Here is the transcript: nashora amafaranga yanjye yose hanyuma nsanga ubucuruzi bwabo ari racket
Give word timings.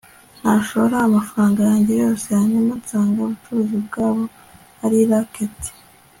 nashora 0.41 0.95
amafaranga 1.07 1.59
yanjye 1.69 1.93
yose 2.03 2.25
hanyuma 2.37 2.71
nsanga 2.81 3.17
ubucuruzi 3.21 3.77
bwabo 3.85 4.23
ari 4.85 4.99
racket 5.11 5.57